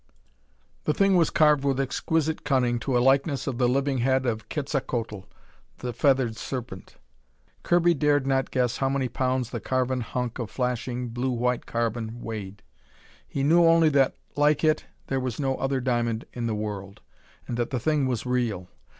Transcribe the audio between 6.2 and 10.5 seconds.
Serpent. Kirby dared not guess how many pounds the carven hunk of